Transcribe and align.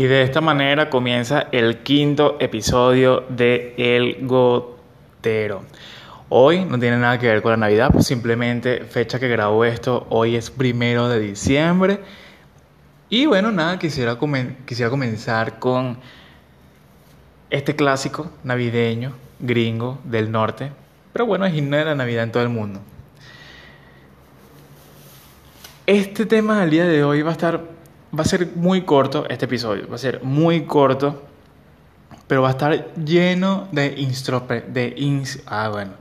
Y 0.00 0.06
de 0.06 0.22
esta 0.22 0.40
manera 0.40 0.88
comienza 0.88 1.48
el 1.52 1.80
quinto 1.82 2.38
episodio 2.40 3.26
de 3.28 3.74
El 3.76 4.26
Gotero. 4.26 5.60
Hoy 6.30 6.64
no 6.64 6.78
tiene 6.78 6.96
nada 6.96 7.18
que 7.18 7.26
ver 7.26 7.42
con 7.42 7.50
la 7.50 7.58
Navidad, 7.58 7.90
pues 7.92 8.06
simplemente 8.06 8.84
fecha 8.84 9.20
que 9.20 9.28
grabo 9.28 9.62
esto, 9.62 10.06
hoy 10.08 10.36
es 10.36 10.50
primero 10.50 11.10
de 11.10 11.20
diciembre. 11.20 12.00
Y 13.10 13.26
bueno, 13.26 13.52
nada, 13.52 13.78
quisiera, 13.78 14.18
quisiera 14.64 14.88
comenzar 14.88 15.58
con 15.58 15.98
este 17.50 17.76
clásico 17.76 18.30
navideño, 18.42 19.12
gringo, 19.38 19.98
del 20.04 20.32
norte. 20.32 20.72
Pero 21.12 21.26
bueno, 21.26 21.44
es 21.44 21.54
himno 21.54 21.76
de 21.76 21.84
la 21.84 21.94
Navidad 21.94 22.24
en 22.24 22.32
todo 22.32 22.42
el 22.42 22.48
mundo. 22.48 22.80
Este 25.84 26.24
tema 26.24 26.58
del 26.60 26.70
día 26.70 26.86
de 26.86 27.04
hoy 27.04 27.20
va 27.20 27.28
a 27.28 27.32
estar 27.32 27.79
Va 28.16 28.22
a 28.22 28.26
ser 28.26 28.48
muy 28.56 28.82
corto 28.82 29.28
este 29.28 29.44
episodio, 29.44 29.88
va 29.88 29.94
a 29.94 29.98
ser 29.98 30.22
muy 30.24 30.66
corto, 30.66 31.22
pero 32.26 32.42
va 32.42 32.48
a 32.48 32.52
estar 32.52 32.94
lleno 32.94 33.68
de 33.70 33.94
instrospe 33.98 34.62
de 34.62 34.94
ah, 35.46 35.68
bueno, 35.68 35.92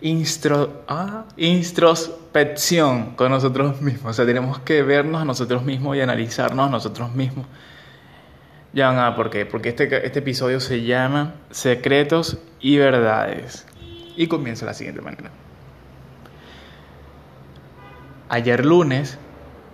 instro 0.00 0.84
ah, 0.88 1.24
introspección 1.36 3.16
con 3.16 3.30
nosotros 3.30 3.80
mismos. 3.80 4.10
O 4.10 4.12
sea, 4.14 4.26
tenemos 4.26 4.58
que 4.60 4.82
vernos 4.82 5.22
a 5.22 5.24
nosotros 5.24 5.64
mismos 5.64 5.96
y 5.96 6.00
analizarnos 6.00 6.68
a 6.68 6.70
nosotros 6.70 7.12
mismos. 7.14 7.46
Ya 8.72 8.88
van 8.88 8.98
a 8.98 9.16
por 9.16 9.30
qué. 9.30 9.46
Porque 9.46 9.70
este, 9.70 10.06
este 10.06 10.20
episodio 10.20 10.60
se 10.60 10.84
llama 10.84 11.34
Secretos 11.50 12.38
y 12.60 12.76
Verdades. 12.78 13.66
Y 14.16 14.28
comienza 14.28 14.64
de 14.64 14.70
la 14.70 14.74
siguiente 14.74 15.02
manera. 15.02 15.30
Ayer 18.28 18.64
lunes 18.64 19.18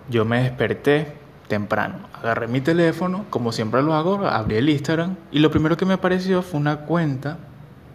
yo 0.09 0.25
me 0.25 0.41
desperté 0.41 1.13
temprano. 1.47 1.99
Agarré 2.13 2.47
mi 2.47 2.61
teléfono, 2.61 3.25
como 3.29 3.51
siempre 3.51 3.81
lo 3.81 3.93
hago, 3.93 4.25
abrí 4.27 4.57
el 4.57 4.69
Instagram 4.69 5.15
y 5.31 5.39
lo 5.39 5.51
primero 5.51 5.77
que 5.77 5.85
me 5.85 5.93
apareció 5.93 6.41
fue 6.41 6.59
una 6.59 6.81
cuenta 6.81 7.37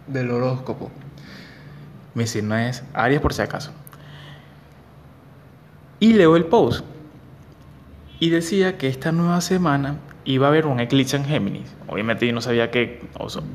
del 0.07 0.31
horóscopo. 0.31 0.91
Mi 2.13 2.27
signo 2.27 2.57
es 2.57 2.83
Aries 2.93 3.21
por 3.21 3.33
si 3.33 3.41
acaso. 3.41 3.71
Y 5.99 6.13
leo 6.13 6.35
el 6.35 6.45
post. 6.45 6.85
Y 8.19 8.29
decía 8.29 8.77
que 8.77 8.87
esta 8.87 9.11
nueva 9.11 9.41
semana 9.41 9.97
iba 10.25 10.47
a 10.47 10.49
haber 10.49 10.65
un 10.65 10.79
eclipse 10.79 11.17
en 11.17 11.25
Géminis. 11.25 11.73
Obviamente 11.87 12.27
yo 12.27 12.33
no 12.33 12.41
sabía 12.41 12.71
que, 12.71 13.01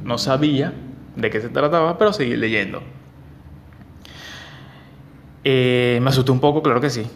no 0.05 0.19
sabía 0.19 0.73
de 1.17 1.31
qué 1.31 1.41
se 1.41 1.49
trataba, 1.49 1.99
pero 1.99 2.13
seguí 2.13 2.37
leyendo. 2.37 2.83
Eh, 5.45 5.99
me 6.03 6.11
asustó 6.11 6.33
un 6.33 6.41
poco, 6.41 6.63
claro 6.63 6.81
que 6.81 6.91
sí. 6.91 7.07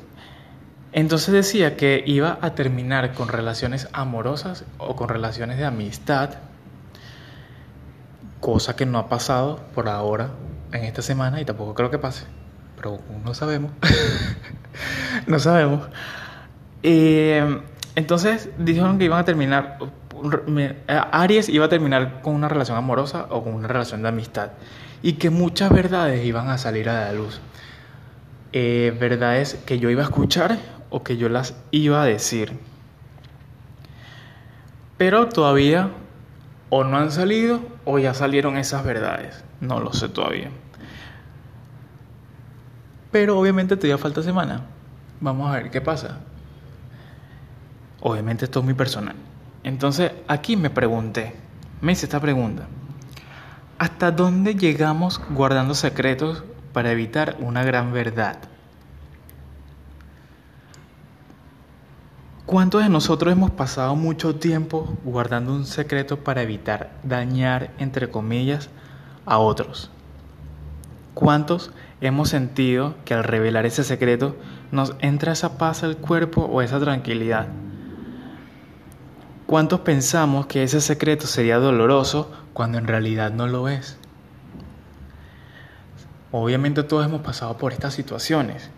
Entonces 0.93 1.33
decía 1.33 1.77
que 1.77 2.03
iba 2.07 2.39
a 2.43 2.55
terminar 2.55 3.15
con 3.15 3.29
relaciones 3.29 3.89
amorosas 3.93 4.65
o 4.79 4.95
con 4.95 5.09
relaciones 5.09 5.57
de 5.57 5.65
amistad, 5.65 6.31
cosa 8.41 8.77
que 8.77 8.85
no 8.85 8.99
ha 8.99 9.09
pasado 9.09 9.61
por 9.75 9.89
ahora 9.89 10.31
en 10.73 10.85
esta 10.85 11.01
semana 11.01 11.41
y 11.41 11.45
tampoco 11.45 11.75
creo 11.75 11.91
que 11.91 11.99
pase, 11.99 12.27
pero 12.77 12.99
no 13.25 13.33
sabemos, 13.33 13.73
no 15.27 15.39
sabemos. 15.39 15.89
Entonces 17.95 18.51
dijeron 18.59 18.99
que 18.99 19.05
iban 19.05 19.19
a 19.19 19.25
terminar, 19.25 19.79
Aries 20.87 21.49
iba 21.49 21.67
a 21.67 21.69
terminar 21.69 22.21
con 22.23 22.35
una 22.35 22.49
relación 22.49 22.77
amorosa 22.77 23.27
o 23.31 23.43
con 23.43 23.55
una 23.55 23.69
relación 23.69 24.03
de 24.03 24.09
amistad 24.09 24.51
y 25.03 25.15
que 25.15 25.31
muchas 25.31 25.71
verdades 25.71 26.25
iban 26.25 26.49
a 26.49 26.59
salir 26.59 26.89
a 26.89 27.07
la 27.07 27.13
luz. 27.13 27.41
Eh, 28.55 28.95
verdades 29.01 29.55
que 29.67 29.79
yo 29.79 29.89
iba 29.89 30.03
a 30.03 30.05
escuchar 30.05 30.59
o 30.93 31.03
que 31.03 31.17
yo 31.17 31.29
las 31.29 31.57
iba 31.71 32.03
a 32.03 32.05
decir. 32.05 32.53
Pero 34.99 35.29
todavía 35.29 35.91
o 36.69 36.85
no 36.85 36.99
han 36.99 37.11
salido 37.11 37.61
o 37.85 37.99
ya 37.99 38.15
salieron 38.15 38.57
esas 38.57 38.85
verdades. 38.85 39.43
No 39.61 39.81
lo 39.81 39.93
sé 39.93 40.09
todavía. 40.09 40.51
Pero 43.11 43.39
obviamente 43.39 43.77
todavía 43.77 43.99
falta 43.99 44.23
semana. 44.23 44.67
Vamos 45.21 45.51
a 45.51 45.55
ver 45.55 45.71
qué 45.71 45.81
pasa. 45.81 46.21
Obviamente 48.01 48.45
esto 48.45 48.61
es 48.61 48.65
muy 48.65 48.75
personal. 48.75 49.17
Entonces 49.65 50.13
aquí 50.29 50.57
me 50.57 50.71
pregunté, 50.71 51.35
me 51.81 51.93
hice 51.93 52.07
esta 52.07 52.21
pregunta. 52.21 52.67
¿Hasta 53.79 54.11
dónde 54.11 54.55
llegamos 54.55 55.21
guardando 55.31 55.75
secretos 55.75 56.45
para 56.73 56.93
evitar 56.93 57.37
una 57.41 57.65
gran 57.65 57.93
verdad? 57.93 58.52
¿Cuántos 62.45 62.83
de 62.83 62.89
nosotros 62.89 63.33
hemos 63.33 63.53
pasado 63.53 63.95
mucho 63.95 64.35
tiempo 64.35 64.93
guardando 65.05 65.53
un 65.53 65.65
secreto 65.65 66.19
para 66.25 66.43
evitar 66.43 66.91
dañar, 67.05 67.71
entre 67.79 68.11
comillas, 68.11 68.69
a 69.25 69.39
otros? 69.39 69.93
¿Cuántos 71.15 71.71
hemos 72.01 72.31
sentido 72.31 72.97
que 73.05 73.15
al 73.15 73.23
revelar 73.23 73.65
ese 73.65 73.85
secreto 73.85 74.35
nos 74.73 74.97
entra 74.99 75.33
esa 75.33 75.57
paz 75.57 75.85
al 75.85 75.97
cuerpo 75.97 76.43
o 76.43 76.63
esa 76.63 76.81
tranquilidad? 76.81 77.47
¿Cuántos 79.47 79.81
pensamos 79.81 80.47
que 80.47 80.65
ese 80.65 80.81
secreto 80.81 81.29
sería 81.29 81.59
doloroso 81.59 82.29
cuando 82.55 82.77
en 82.77 82.89
realidad 82.89 83.31
no 83.31 83.47
lo 83.47 83.69
es? 83.69 83.99
Obviamente 86.33 86.83
todos 86.83 87.07
hemos 87.07 87.21
pasado 87.21 87.57
por 87.57 87.73
estas 87.73 87.95
situaciones 87.95 88.69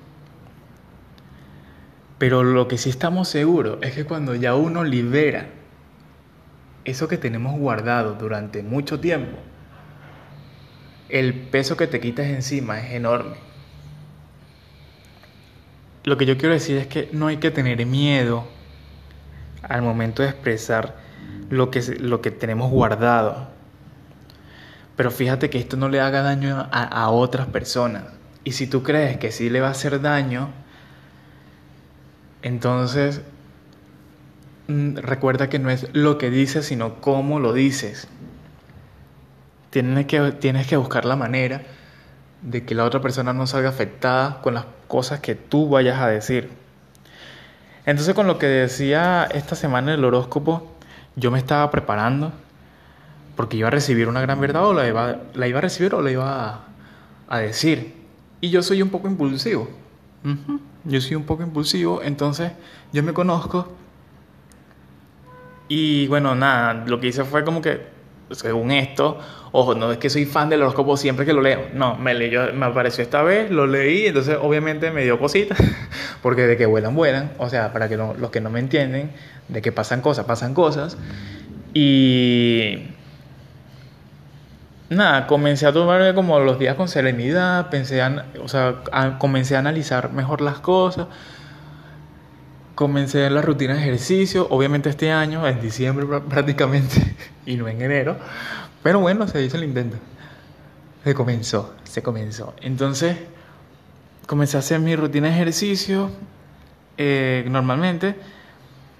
pero 2.25 2.43
lo 2.43 2.69
que 2.69 2.79
sí 2.79 2.89
estamos 2.89 3.29
seguros 3.29 3.77
es 3.83 3.93
que 3.93 4.07
cuando 4.07 4.35
ya 4.35 4.55
uno 4.55 4.83
libera 4.83 5.45
eso 6.87 7.07
que 7.07 7.19
tenemos 7.19 7.59
guardado 7.59 8.15
durante 8.15 8.63
mucho 8.63 8.99
tiempo, 8.99 9.37
el 11.11 11.35
peso 11.35 11.77
que 11.77 11.87
te 11.87 12.01
quitas 12.01 12.25
encima 12.29 12.81
es 12.81 12.95
enorme. 12.95 13.37
Lo 16.05 16.17
que 16.17 16.25
yo 16.25 16.39
quiero 16.39 16.55
decir 16.55 16.79
es 16.79 16.87
que 16.87 17.11
no 17.13 17.27
hay 17.27 17.37
que 17.37 17.51
tener 17.51 17.85
miedo 17.85 18.47
al 19.61 19.83
momento 19.83 20.23
de 20.23 20.31
expresar 20.31 20.97
lo 21.51 21.71
que, 21.71 21.83
lo 22.01 22.23
que 22.23 22.31
tenemos 22.31 22.71
guardado. 22.71 23.49
Pero 24.97 25.11
fíjate 25.11 25.51
que 25.51 25.59
esto 25.59 25.77
no 25.77 25.91
le 25.91 26.01
haga 26.01 26.23
daño 26.23 26.71
a, 26.73 26.85
a 26.85 27.11
otras 27.11 27.49
personas. 27.49 28.05
Y 28.45 28.53
si 28.53 28.67
tú 28.67 28.83
crees 28.83 29.19
que 29.19 29.31
sí 29.31 29.51
le 29.51 29.61
va 29.61 29.69
a 29.69 29.73
hacer 29.73 30.01
daño, 30.01 30.64
entonces, 32.45 33.23
mm, 34.69 34.97
recuerda 34.99 35.49
que 35.49 35.59
no 35.59 35.71
es 35.71 35.89
lo 35.95 36.19
que 36.19 36.29
dices, 36.29 36.67
sino 36.67 37.01
cómo 37.01 37.41
lo 37.41 37.55
dices. 37.55 38.07
Tienes 39.71 40.05
que, 40.05 40.33
tienes 40.33 40.67
que 40.67 40.77
buscar 40.77 41.07
la 41.07 41.17
manera 41.17 41.63
de 42.43 42.67
que 42.67 42.75
la 42.75 42.85
otra 42.85 43.01
persona 43.01 43.33
no 43.33 43.47
salga 43.47 43.71
afectada 43.71 44.43
con 44.43 44.53
las 44.53 44.67
cosas 44.89 45.21
que 45.21 45.35
tú 45.35 45.71
vayas 45.71 45.99
a 46.03 46.09
decir. 46.09 46.51
Entonces, 47.87 48.15
con 48.15 48.27
lo 48.27 48.39
que 48.39 48.47
decía 48.47 49.27
esta 49.33 49.57
semana 49.57 49.95
el 49.95 50.05
horóscopo, 50.05 50.71
yo 51.17 51.31
me 51.31 51.39
estaba 51.39 51.71
preparando 51.71 52.33
porque 53.37 53.57
iba 53.57 53.69
a 53.69 53.71
recibir 53.71 54.07
una 54.07 54.21
gran 54.21 54.39
verdad 54.39 54.67
o 54.67 54.75
la 54.75 54.87
iba, 54.87 55.17
la 55.33 55.49
iba 55.49 55.61
a 55.61 55.63
recibir 55.63 55.95
o 55.95 56.03
la 56.03 56.11
iba 56.11 56.61
a, 57.27 57.39
decir. 57.39 57.95
Y 58.43 58.51
yo 58.51 58.63
soy 58.63 58.83
un 58.83 58.91
poco 58.91 59.09
impulsivo. 59.09 59.84
Yo 60.85 61.01
soy 61.01 61.17
un 61.17 61.25
poco 61.25 61.43
impulsivo, 61.43 62.03
entonces 62.03 62.53
yo 62.93 63.03
me 63.03 63.13
conozco. 63.13 63.69
Y 65.69 66.07
bueno, 66.09 66.35
nada, 66.35 66.85
lo 66.87 67.01
que 67.01 67.09
hice 67.09 67.25
fue 67.25 67.45
como 67.45 67.61
que, 67.61 67.87
según 68.31 68.71
esto, 68.71 69.19
ojo, 69.53 69.75
no 69.75 69.93
es 69.93 69.99
que 69.99 70.11
soy 70.11 70.25
fan 70.25 70.49
del 70.49 70.63
horóscopo 70.63 70.97
siempre 70.97 71.27
que 71.27 71.33
lo 71.33 71.43
leo. 71.43 71.69
No, 71.75 71.97
me 71.97 72.15
leyó, 72.15 72.53
me 72.55 72.67
apareció 72.67 73.03
esta 73.03 73.23
vez, 73.23 73.51
lo 73.51 73.67
leí, 73.67 74.07
entonces 74.07 74.39
obviamente 74.41 74.91
me 74.91 75.05
dio 75.05 75.19
cositas, 75.19 75.59
porque 76.23 76.47
de 76.47 76.57
que 76.57 76.67
vuelan, 76.67 76.95
vuelan. 76.95 77.33
O 77.39 77.49
sea, 77.49 77.73
para 77.73 77.89
que 77.89 77.97
los 77.97 78.31
que 78.31 78.41
no 78.41 78.51
me 78.51 78.61
entienden, 78.61 79.11
de 79.49 79.63
que 79.63 79.73
pasan 79.73 80.01
cosas, 80.01 80.25
pasan 80.25 80.55
cosas. 80.55 80.97
Y 81.75 82.94
nada, 84.91 85.27
comencé 85.27 85.67
a 85.67 85.73
tomarme 85.73 86.15
como 86.15 86.39
los 86.41 86.59
días 86.59 86.77
con 86.77 86.89
serenidad, 86.89 87.71
pensé 87.71 88.03
o 88.41 88.49
sea, 88.49 88.83
comencé 89.19 89.57
a 89.57 89.61
analizar 89.61 90.13
mejor 90.13 90.41
las 90.41 90.59
cosas, 90.59 91.07
comencé 92.75 93.29
la 93.31 93.43
rutina 93.43 93.75
de 93.75 93.81
ejercicio, 93.81 94.47
obviamente 94.51 94.91
este 94.91 95.11
año, 95.11 95.47
en 95.47 95.61
diciembre 95.61 96.07
prácticamente, 96.29 97.17
y 97.47 97.57
no 97.57 97.69
en 97.69 97.81
enero, 97.83 98.17
Pero 98.83 99.01
bueno, 99.01 99.27
se 99.29 99.43
hizo 99.43 99.57
el 99.57 99.65
intento. 99.65 99.97
Se 101.05 101.15
comenzó, 101.15 101.75
se 101.85 102.03
comenzó. 102.03 102.55
Entonces, 102.63 103.17
comencé 104.27 104.57
a 104.57 104.61
hacer 104.61 104.81
mi 104.81 104.97
rutina 104.97 105.29
de 105.29 105.35
ejercicio 105.35 106.11
eh, 106.97 107.45
normalmente. 107.49 108.17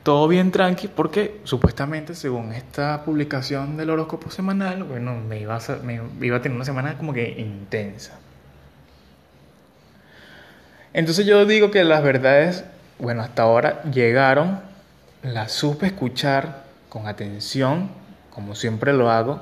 Todo 0.05 0.29
bien 0.29 0.53
tranqui, 0.53 0.87
porque 0.87 1.41
supuestamente, 1.45 2.15
según 2.15 2.53
esta 2.53 3.05
publicación 3.05 3.77
del 3.77 3.91
horóscopo 3.91 4.31
semanal, 4.31 4.85
bueno, 4.85 5.17
me 5.17 5.41
iba 5.41 5.57
a, 5.57 5.77
me 5.83 6.01
iba 6.21 6.37
a 6.37 6.43
tener 6.43 6.55
una 6.55 6.67
semana 6.67 6.97
como 6.97 7.13
que 7.13 7.41
intensa. 7.41 8.19
Entonces 10.93 11.27
yo 11.27 11.45
digo 11.47 11.73
que 11.73 11.83
las 11.83 12.05
verdades, 12.05 12.65
bueno, 12.99 13.23
hasta 13.23 13.43
ahora 13.43 13.83
llegaron, 13.85 14.61
las 15.23 15.51
supe 15.51 15.87
escuchar 15.87 16.65
con 16.89 17.09
atención, 17.09 17.91
como 18.31 18.55
siempre 18.55 18.93
lo 18.93 19.11
hago, 19.11 19.41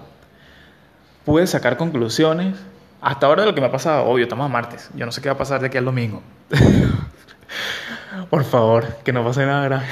pude 1.25 1.47
sacar 1.47 1.77
conclusiones. 1.77 2.57
Hasta 3.01 3.27
ahora 3.27 3.43
de 3.43 3.49
lo 3.49 3.55
que 3.55 3.61
me 3.61 3.67
ha 3.67 3.73
pasado, 3.73 4.05
obvio, 4.05 4.23
estamos 4.25 4.47
a 4.47 4.49
martes. 4.49 4.91
Yo 4.95 5.05
no 5.07 5.13
sé 5.13 5.21
qué 5.21 5.29
va 5.29 5.35
a 5.35 5.39
pasar 5.39 5.61
de 5.61 5.67
aquí 5.67 5.77
al 5.77 5.85
domingo. 5.85 6.23
Por 8.31 8.45
favor, 8.45 8.87
que 9.05 9.13
no 9.13 9.25
pase 9.25 9.45
nada 9.45 9.65
grave. 9.65 9.87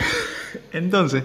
Entonces, 0.73 1.25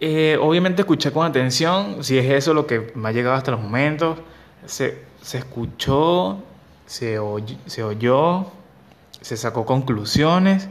eh, 0.00 0.36
obviamente 0.40 0.82
escuché 0.82 1.12
con 1.12 1.26
atención, 1.26 2.04
si 2.04 2.18
es 2.18 2.30
eso 2.30 2.52
lo 2.52 2.66
que 2.66 2.92
me 2.94 3.08
ha 3.08 3.12
llegado 3.12 3.36
hasta 3.36 3.52
los 3.52 3.60
momentos. 3.60 4.18
Se, 4.66 5.02
se 5.22 5.38
escuchó, 5.38 6.42
se, 6.86 7.18
oyó, 7.18 8.46
se 9.20 9.36
sacó 9.36 9.64
conclusiones, 9.64 10.68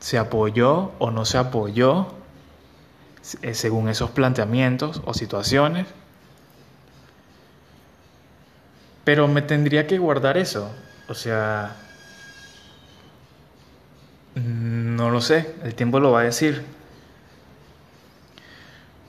se 0.00 0.18
apoyó 0.18 0.92
o 0.98 1.10
no 1.10 1.24
se 1.24 1.38
apoyó 1.38 2.08
eh, 3.42 3.54
según 3.54 3.88
esos 3.88 4.10
planteamientos 4.10 5.02
o 5.04 5.14
situaciones. 5.14 5.86
Pero 9.04 9.28
me 9.28 9.42
tendría 9.42 9.86
que 9.86 9.98
guardar 9.98 10.36
eso. 10.36 10.70
O 11.08 11.14
sea, 11.14 11.76
no 14.44 15.10
lo 15.10 15.20
sé, 15.20 15.54
el 15.64 15.74
tiempo 15.74 16.00
lo 16.00 16.12
va 16.12 16.20
a 16.20 16.24
decir. 16.24 16.62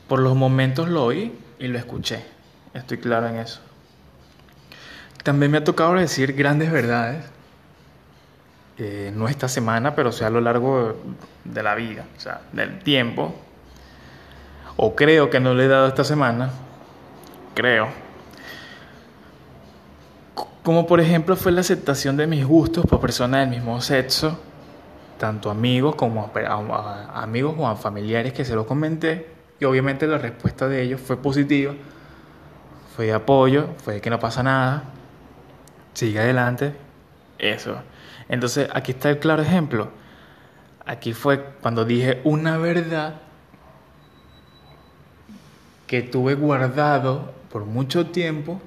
Por 0.07 0.19
los 0.19 0.35
momentos 0.35 0.89
lo 0.89 1.05
oí 1.05 1.37
y 1.59 1.67
lo 1.67 1.77
escuché. 1.77 2.23
Estoy 2.73 2.97
claro 2.97 3.27
en 3.27 3.37
eso. 3.37 3.61
También 5.23 5.51
me 5.51 5.59
ha 5.59 5.63
tocado 5.63 5.93
decir 5.93 6.33
grandes 6.33 6.71
verdades. 6.71 7.25
Eh, 8.77 9.11
no 9.13 9.27
esta 9.27 9.49
semana, 9.49 9.93
pero 9.93 10.11
sea 10.11 10.27
a 10.27 10.29
lo 10.29 10.39
largo 10.39 10.95
de 11.43 11.63
la 11.63 11.75
vida, 11.75 12.05
o 12.15 12.19
sea, 12.19 12.41
del 12.53 12.79
tiempo 12.79 13.35
o 14.81 14.95
creo 14.95 15.29
que 15.29 15.41
no 15.41 15.53
le 15.53 15.65
he 15.65 15.67
dado 15.67 15.89
esta 15.89 16.05
semana, 16.05 16.51
creo. 17.53 17.89
Como 20.63 20.87
por 20.87 21.01
ejemplo 21.01 21.35
fue 21.35 21.51
la 21.51 21.59
aceptación 21.59 22.15
de 22.15 22.27
mis 22.27 22.45
gustos 22.45 22.85
por 22.85 23.01
personas 23.01 23.41
del 23.41 23.49
mismo 23.49 23.81
sexo, 23.81 24.39
tanto 25.19 25.51
amigos 25.51 25.93
como 25.93 26.31
amigos 27.13 27.55
o 27.59 27.67
a 27.67 27.75
familiares 27.75 28.33
que 28.33 28.43
se 28.43 28.55
lo 28.55 28.65
comenté, 28.65 29.27
y 29.59 29.65
obviamente 29.65 30.07
la 30.07 30.17
respuesta 30.17 30.67
de 30.67 30.81
ellos 30.81 30.99
fue 30.99 31.17
positiva, 31.17 31.73
fue 32.95 33.05
de 33.07 33.13
apoyo, 33.13 33.67
fue 33.83 33.95
de 33.95 34.01
que 34.01 34.09
no 34.09 34.19
pasa 34.19 34.41
nada, 34.41 34.85
sigue 35.93 36.19
adelante, 36.19 36.73
eso. 37.37 37.75
Entonces 38.29 38.69
aquí 38.73 38.93
está 38.93 39.09
el 39.11 39.19
claro 39.19 39.43
ejemplo. 39.43 39.89
Aquí 40.85 41.13
fue 41.13 41.43
cuando 41.61 41.85
dije 41.85 42.21
una 42.23 42.57
verdad 42.57 43.15
que 45.85 46.01
tuve 46.01 46.35
guardado 46.35 47.33
por 47.51 47.65
mucho 47.65 48.07
tiempo, 48.07 48.61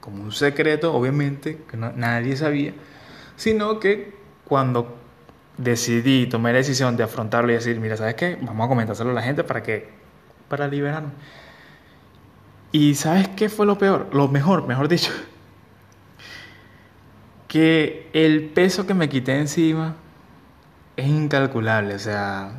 como 0.00 0.22
un 0.22 0.32
secreto, 0.32 0.94
obviamente, 0.94 1.64
que 1.68 1.76
nadie 1.76 2.36
sabía, 2.36 2.74
sino 3.36 3.80
que 3.80 4.14
cuando 4.44 5.03
decidí, 5.56 6.26
tomé 6.26 6.52
la 6.52 6.58
decisión 6.58 6.96
de 6.96 7.04
afrontarlo 7.04 7.50
y 7.50 7.54
decir, 7.54 7.78
mira, 7.80 7.96
¿sabes 7.96 8.14
qué? 8.14 8.38
Vamos 8.40 8.66
a 8.66 8.68
comentárselo 8.68 9.10
a 9.10 9.14
la 9.14 9.22
gente 9.22 9.44
para 9.44 9.62
que, 9.62 9.88
para 10.48 10.68
liberarnos. 10.68 11.12
Y 12.72 12.94
¿sabes 12.96 13.28
qué 13.28 13.48
fue 13.48 13.66
lo 13.66 13.78
peor? 13.78 14.08
Lo 14.12 14.28
mejor, 14.28 14.66
mejor 14.66 14.88
dicho, 14.88 15.12
que 17.48 18.10
el 18.12 18.46
peso 18.46 18.86
que 18.86 18.94
me 18.94 19.08
quité 19.08 19.38
encima 19.38 19.94
es 20.96 21.06
incalculable, 21.06 21.94
o 21.94 21.98
sea, 21.98 22.52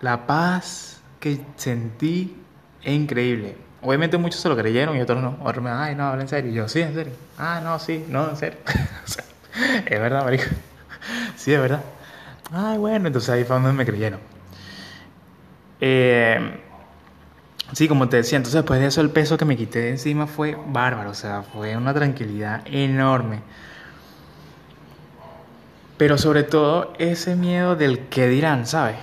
la 0.00 0.26
paz 0.26 1.00
que 1.20 1.40
sentí 1.56 2.36
es 2.82 2.92
increíble. 2.92 3.56
Obviamente 3.80 4.16
muchos 4.16 4.40
se 4.40 4.48
lo 4.48 4.56
creyeron 4.56 4.96
y 4.96 5.00
otros 5.00 5.22
no. 5.22 5.38
Otros 5.42 5.62
me 5.62 5.70
ay, 5.70 5.94
no, 5.96 6.04
habla 6.04 6.22
en 6.22 6.28
serio. 6.28 6.50
Y 6.52 6.54
yo, 6.54 6.68
sí, 6.68 6.80
en 6.80 6.94
serio. 6.94 7.12
Ah, 7.36 7.60
no, 7.62 7.78
sí, 7.78 8.04
no, 8.08 8.30
en 8.30 8.36
serio. 8.36 8.58
es 9.86 10.00
verdad, 10.00 10.24
marico. 10.24 10.44
sí, 11.36 11.52
es 11.52 11.60
verdad. 11.60 11.82
Ay, 12.52 12.78
bueno, 12.78 13.06
entonces 13.06 13.30
ahí 13.30 13.44
fue 13.44 13.56
donde 13.56 13.72
me 13.72 13.86
creyeron. 13.86 14.20
Eh, 15.80 16.60
sí, 17.72 17.88
como 17.88 18.08
te 18.08 18.18
decía, 18.18 18.36
entonces 18.36 18.60
después 18.60 18.78
de 18.78 18.86
eso 18.86 19.00
el 19.00 19.10
peso 19.10 19.36
que 19.36 19.44
me 19.44 19.56
quité 19.56 19.80
de 19.80 19.90
encima 19.90 20.26
fue 20.26 20.56
bárbaro, 20.68 21.10
o 21.10 21.14
sea, 21.14 21.42
fue 21.42 21.76
una 21.76 21.94
tranquilidad 21.94 22.62
enorme. 22.66 23.40
Pero 25.96 26.18
sobre 26.18 26.42
todo 26.42 26.92
ese 26.98 27.36
miedo 27.36 27.74
del 27.76 28.08
qué 28.08 28.28
dirán, 28.28 28.66
¿sabes? 28.66 28.96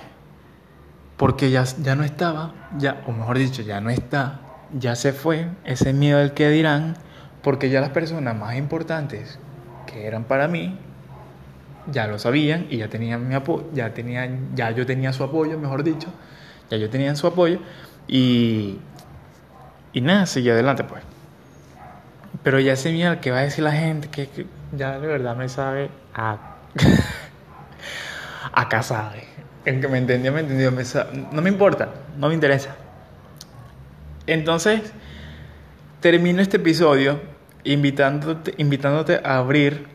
porque 1.20 1.50
ya, 1.50 1.64
ya 1.82 1.96
no 1.96 2.02
estaba, 2.02 2.54
ya, 2.78 3.02
o 3.06 3.12
mejor 3.12 3.36
dicho, 3.36 3.60
ya 3.60 3.82
no 3.82 3.90
está, 3.90 4.40
ya 4.72 4.96
se 4.96 5.12
fue 5.12 5.50
ese 5.66 5.92
miedo 5.92 6.18
del 6.18 6.32
que 6.32 6.48
dirán, 6.48 6.96
porque 7.42 7.68
ya 7.68 7.82
las 7.82 7.90
personas 7.90 8.34
más 8.34 8.56
importantes 8.56 9.38
que 9.86 10.06
eran 10.06 10.24
para 10.24 10.48
mí 10.48 10.78
ya 11.90 12.06
lo 12.06 12.18
sabían 12.18 12.66
y 12.70 12.78
ya 12.78 12.88
tenían 12.88 13.28
mi 13.28 13.34
apoyo, 13.34 13.66
ya 13.72 13.94
tenían, 13.94 14.54
ya 14.54 14.70
yo 14.70 14.86
tenía 14.86 15.12
su 15.12 15.24
apoyo, 15.24 15.58
mejor 15.58 15.82
dicho, 15.82 16.08
ya 16.70 16.76
yo 16.76 16.90
tenía 16.90 17.14
su 17.16 17.26
apoyo 17.26 17.58
y 18.06 18.78
y 19.92 20.00
nada, 20.00 20.26
seguí 20.26 20.50
adelante 20.50 20.84
pues. 20.84 21.02
Pero 22.42 22.60
ya 22.60 22.74
ese 22.74 22.92
miedo 22.92 23.20
que 23.20 23.30
va 23.30 23.38
a 23.38 23.42
decir 23.42 23.64
la 23.64 23.72
gente 23.72 24.08
que, 24.08 24.46
ya 24.72 24.98
de 24.98 25.06
verdad 25.06 25.36
me 25.36 25.48
sabe 25.48 25.90
a 26.14 26.56
acá 28.52 28.82
sabe. 28.82 29.24
El 29.64 29.80
que 29.80 29.88
me 29.88 29.98
entendió, 29.98 30.32
me 30.32 30.40
entendió. 30.40 30.72
no 31.32 31.42
me 31.42 31.50
importa, 31.50 31.88
no 32.16 32.28
me 32.28 32.34
interesa. 32.34 32.76
Entonces, 34.26 34.92
termino 36.00 36.40
este 36.40 36.56
episodio 36.56 37.20
invitándote, 37.64 38.54
invitándote 38.58 39.20
a 39.22 39.38
abrir, 39.38 39.86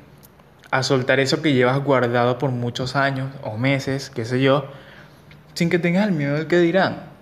a 0.71 0.83
soltar 0.83 1.19
eso 1.19 1.41
que 1.41 1.53
llevas 1.53 1.81
guardado 1.83 2.37
por 2.37 2.51
muchos 2.51 2.95
años 2.95 3.29
o 3.43 3.57
meses, 3.57 4.09
qué 4.09 4.25
sé 4.25 4.41
yo, 4.41 4.65
sin 5.53 5.69
que 5.69 5.79
tengas 5.79 6.07
el 6.07 6.13
miedo 6.13 6.35
del 6.35 6.47
que 6.47 6.59
dirán. 6.59 7.15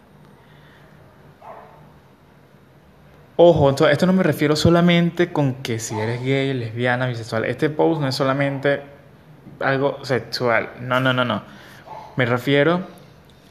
Ojo, 3.36 3.72
esto 3.88 4.06
no 4.06 4.14
me 4.14 4.24
refiero 4.24 4.56
solamente 4.56 5.32
con 5.32 5.56
que 5.56 5.80
si 5.80 5.98
eres 5.98 6.24
gay, 6.24 6.54
lesbiana, 6.54 7.08
bisexual. 7.08 7.46
Este 7.46 7.70
post 7.70 8.00
no 8.00 8.08
es 8.08 8.16
solamente 8.16 8.82
algo 9.60 10.06
sexual. 10.06 10.70
No, 10.82 11.00
no, 11.00 11.14
no, 11.14 11.26
no. 11.26 11.42
Me 12.16 12.28
refiero 12.28 12.82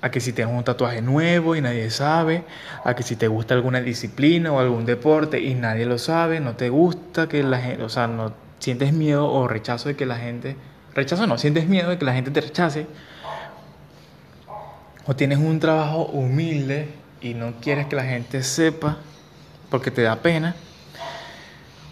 a 0.00 0.10
que 0.10 0.20
si 0.20 0.32
tienes 0.32 0.54
un 0.54 0.62
tatuaje 0.62 1.02
nuevo 1.02 1.56
y 1.56 1.60
nadie 1.60 1.90
sabe, 1.90 2.44
a 2.84 2.94
que 2.94 3.02
si 3.02 3.16
te 3.16 3.26
gusta 3.28 3.54
alguna 3.54 3.80
disciplina 3.80 4.52
o 4.52 4.60
algún 4.60 4.84
deporte 4.84 5.40
y 5.40 5.54
nadie 5.54 5.84
lo 5.84 5.98
sabe, 5.98 6.38
no 6.40 6.54
te 6.54 6.68
gusta 6.68 7.28
que 7.28 7.42
la 7.42 7.58
gente, 7.58 7.82
o 7.82 7.88
sea, 7.88 8.06
no 8.06 8.32
sientes 8.62 8.92
miedo 8.92 9.30
o 9.30 9.48
rechazo 9.48 9.88
de 9.88 9.96
que 9.96 10.06
la 10.06 10.16
gente, 10.16 10.56
rechazo 10.94 11.26
no, 11.26 11.36
sientes 11.36 11.68
miedo 11.68 11.90
de 11.90 11.98
que 11.98 12.04
la 12.04 12.14
gente 12.14 12.30
te 12.30 12.40
rechace, 12.40 12.86
o 15.06 15.16
tienes 15.16 15.38
un 15.38 15.58
trabajo 15.58 16.06
humilde 16.06 16.88
y 17.20 17.34
no 17.34 17.54
quieres 17.60 17.86
que 17.86 17.96
la 17.96 18.04
gente 18.04 18.42
sepa 18.42 18.98
porque 19.68 19.90
te 19.90 20.02
da 20.02 20.16
pena. 20.16 20.54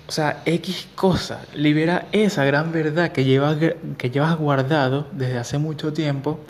O 0.06 0.12
sea, 0.12 0.42
X 0.44 0.88
cosa, 0.94 1.42
libera 1.54 2.06
esa 2.12 2.44
gran 2.44 2.72
verdad 2.72 3.12
que 3.12 3.24
llevas, 3.24 3.56
que 3.98 4.10
llevas 4.10 4.36
guardado 4.36 5.06
desde 5.12 5.38
hace 5.38 5.58
mucho 5.58 5.92
tiempo 5.92 6.40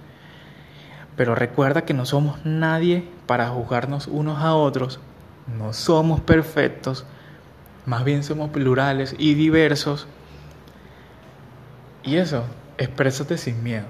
pero 1.20 1.34
recuerda 1.34 1.82
que 1.82 1.92
no 1.92 2.06
somos 2.06 2.38
nadie 2.46 3.06
para 3.26 3.48
juzgarnos 3.48 4.06
unos 4.06 4.42
a 4.42 4.54
otros. 4.54 5.00
No 5.58 5.74
somos 5.74 6.22
perfectos. 6.22 7.04
Más 7.90 8.04
bien 8.04 8.22
somos 8.22 8.50
plurales 8.50 9.16
y 9.18 9.34
diversos. 9.34 10.06
Y 12.04 12.18
eso, 12.18 12.44
exprésate 12.78 13.36
sin 13.36 13.64
miedo. 13.64 13.86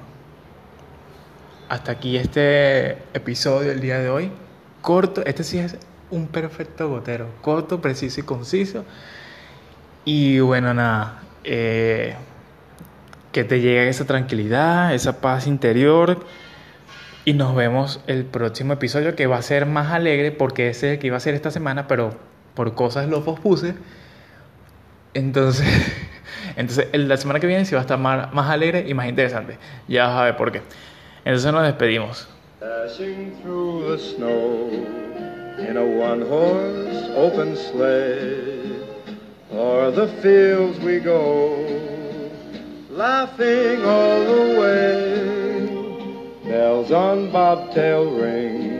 Hasta 1.68 1.92
aquí 1.92 2.16
este 2.16 2.92
episodio 3.12 3.68
del 3.68 3.82
día 3.82 3.98
de 3.98 4.08
hoy. 4.08 4.32
Corto, 4.80 5.22
este 5.26 5.44
sí 5.44 5.58
es 5.58 5.76
un 6.10 6.28
perfecto 6.28 6.88
gotero. 6.88 7.26
Corto, 7.42 7.82
preciso 7.82 8.20
y 8.20 8.22
conciso. 8.22 8.86
Y 10.06 10.40
bueno, 10.40 10.72
nada. 10.72 11.20
Eh, 11.44 12.14
que 13.32 13.44
te 13.44 13.60
llegue 13.60 13.86
esa 13.90 14.06
tranquilidad, 14.06 14.94
esa 14.94 15.20
paz 15.20 15.46
interior 15.46 16.24
Y 17.26 17.34
nos 17.34 17.54
vemos 17.54 18.00
el 18.06 18.24
próximo 18.24 18.72
episodio 18.72 19.14
que 19.14 19.26
va 19.26 19.36
a 19.36 19.42
ser 19.42 19.66
más 19.66 19.92
alegre 19.92 20.32
porque 20.32 20.70
ese 20.70 20.98
que 20.98 21.08
iba 21.08 21.18
a 21.18 21.20
ser 21.20 21.34
esta 21.34 21.50
semana, 21.50 21.86
pero 21.86 22.29
por 22.54 22.74
cosas 22.74 23.08
lo 23.08 23.24
pospuse. 23.24 23.74
Entonces, 25.14 25.66
entonces 26.56 26.88
la 26.92 27.16
semana 27.16 27.40
que 27.40 27.46
viene 27.46 27.64
sí 27.64 27.74
va 27.74 27.80
a 27.80 27.82
estar 27.82 27.98
más, 27.98 28.32
más 28.32 28.50
alegre 28.50 28.86
y 28.88 28.94
más 28.94 29.08
interesante. 29.08 29.58
Ya 29.88 30.06
vas 30.06 30.16
a 30.16 30.24
ver 30.24 30.36
por 30.36 30.52
qué. 30.52 30.62
Entonces 31.24 31.52
nos 31.52 31.64
despedimos. 31.64 32.28
Dashing 32.60 33.40
through 33.42 33.88
the 33.88 33.98
snow 33.98 34.68
in 35.58 35.76
a 35.76 35.82
one 35.82 36.22
horse 36.22 37.10
open 37.16 37.56
sleigh. 37.56 38.60
O'er 39.52 39.90
the 39.90 40.08
fields 40.22 40.78
we 40.80 41.00
go, 41.00 41.56
laughing 42.90 43.84
all 43.84 44.24
the 44.24 44.60
way. 44.60 46.50
Bells 46.50 46.92
on 46.92 47.30
bobtail 47.32 48.10
ring, 48.10 48.59